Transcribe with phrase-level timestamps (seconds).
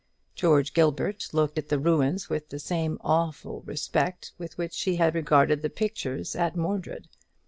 [0.33, 5.13] George Gilbert looked at the ruins with the same awful respect with which he had
[5.13, 7.07] regarded the pictures at Mordred.